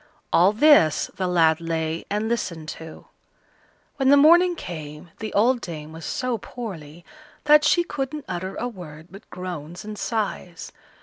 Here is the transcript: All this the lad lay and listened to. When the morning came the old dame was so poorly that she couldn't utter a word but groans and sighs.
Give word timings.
All 0.33 0.51
this 0.51 1.11
the 1.15 1.27
lad 1.27 1.61
lay 1.61 2.05
and 2.09 2.27
listened 2.27 2.67
to. 2.69 3.05
When 3.97 4.09
the 4.09 4.17
morning 4.17 4.55
came 4.55 5.11
the 5.19 5.31
old 5.35 5.61
dame 5.61 5.91
was 5.91 6.05
so 6.05 6.39
poorly 6.39 7.05
that 7.43 7.63
she 7.63 7.83
couldn't 7.83 8.25
utter 8.27 8.55
a 8.55 8.67
word 8.67 9.09
but 9.11 9.29
groans 9.29 9.85
and 9.85 9.99
sighs. 9.99 10.71